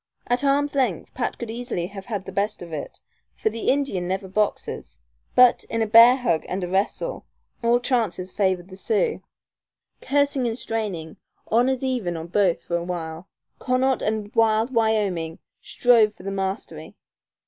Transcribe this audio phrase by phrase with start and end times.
[0.25, 2.99] At arms' length Pat could easily have had the best of it,
[3.35, 4.97] for the Indian never boxes;
[5.35, 7.27] but, in a bear hug and a wrestle,
[7.61, 9.21] all chances favored the Sioux.
[10.01, 11.17] Cursing and straining,
[11.51, 13.27] honors even on both for a while,
[13.59, 16.95] Connaught and wild Wyoming strove for the mastery.